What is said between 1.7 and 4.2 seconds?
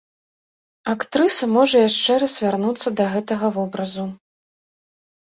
яшчэ раз вярнуцца да гэтага вобразу.